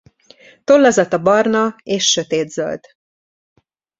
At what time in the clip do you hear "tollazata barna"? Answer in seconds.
0.63-1.75